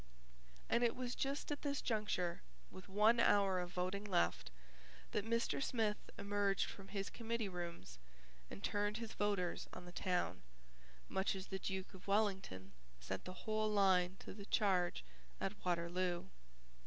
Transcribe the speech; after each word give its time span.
And 0.67 0.83
it 0.83 0.95
was 0.95 1.13
just 1.13 1.51
at 1.51 1.61
this 1.61 1.79
juncture, 1.79 2.41
with 2.71 2.89
one 2.89 3.19
hour 3.19 3.59
of 3.59 3.69
voting 3.71 4.03
left, 4.03 4.49
that 5.11 5.23
Mr. 5.23 5.61
Smith 5.61 6.09
emerged 6.17 6.65
from 6.65 6.87
his 6.87 7.11
committee 7.11 7.47
rooms 7.47 7.99
and 8.49 8.63
turned 8.63 8.97
his 8.97 9.13
voters 9.13 9.67
on 9.73 9.85
the 9.85 9.91
town, 9.91 10.41
much 11.07 11.35
as 11.35 11.49
the 11.49 11.59
Duke 11.59 11.93
of 11.93 12.07
Wellington 12.07 12.71
sent 12.99 13.25
the 13.25 13.33
whole 13.45 13.69
line 13.69 14.15
to 14.21 14.33
the 14.33 14.45
charge 14.47 15.03
at 15.39 15.63
Waterloo. 15.63 16.29